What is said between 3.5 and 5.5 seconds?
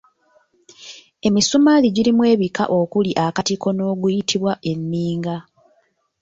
n'oguyitibwa enninga.